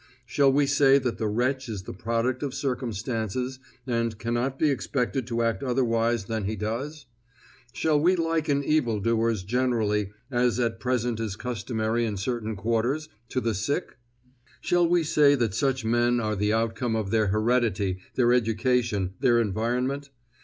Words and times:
Shall 0.25 0.51
we 0.51 0.65
say 0.65 0.97
that 0.97 1.19
the 1.19 1.27
wretch 1.27 1.69
is 1.69 1.83
the 1.83 1.93
product 1.93 2.41
of 2.41 2.55
circumstances, 2.55 3.59
and 3.85 4.17
cannot 4.17 4.57
be 4.57 4.71
expected 4.71 5.27
to 5.27 5.43
act 5.43 5.61
otherwise 5.61 6.25
than 6.25 6.45
he 6.45 6.55
does? 6.55 7.05
Shall 7.71 7.99
we 7.99 8.15
liken 8.15 8.63
evildoers 8.63 9.43
generally, 9.43 10.09
as 10.31 10.59
at 10.59 10.79
present 10.79 11.19
is 11.19 11.35
customary 11.35 12.03
in 12.03 12.17
certain 12.17 12.55
quarters, 12.55 13.09
to 13.29 13.39
the 13.39 13.53
sick? 13.53 13.97
Shall 14.59 14.87
we 14.89 15.03
say 15.03 15.35
that 15.35 15.53
such 15.53 15.85
men 15.85 16.19
are 16.19 16.35
the 16.35 16.51
outcome 16.51 16.95
of 16.95 17.11
their 17.11 17.27
heredity, 17.27 17.99
their 18.15 18.33
education, 18.33 19.13
their 19.19 19.39
environment? 19.39 20.09